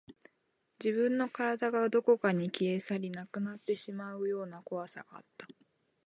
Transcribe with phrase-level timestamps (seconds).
[0.83, 5.45] 自分の体がどこかに消え去り、なくなってしまうような怖さがあった